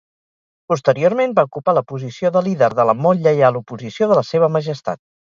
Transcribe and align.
Posteriorment, 0.71 1.33
va 1.39 1.43
ocupar 1.49 1.75
la 1.77 1.83
posició 1.91 2.31
de 2.37 2.41
líder 2.47 2.69
de 2.79 2.85
la 2.91 2.95
Molt 3.07 3.21
Lleial 3.27 3.59
Oposició 3.59 4.09
de 4.13 4.17
la 4.21 4.23
Seva 4.31 4.49
Majestat. 4.55 5.01